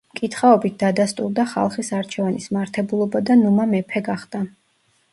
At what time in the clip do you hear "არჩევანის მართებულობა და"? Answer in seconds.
1.99-3.39